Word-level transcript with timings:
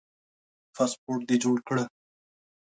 پاسپورټ 0.75 1.21
دي 1.29 1.35
جوړ 1.43 1.57
کړه 1.67 1.83